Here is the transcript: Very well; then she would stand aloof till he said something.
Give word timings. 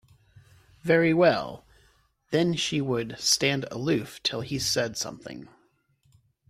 Very 0.81 1.13
well; 1.13 1.63
then 2.31 2.55
she 2.55 2.81
would 2.81 3.19
stand 3.19 3.67
aloof 3.69 4.19
till 4.23 4.41
he 4.41 4.57
said 4.57 4.97
something. 4.97 5.47